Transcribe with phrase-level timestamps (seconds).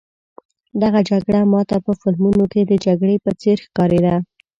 [0.81, 4.15] دغه جګړه ما ته په فلمونو کې د جګړې په څېر ښکارېده.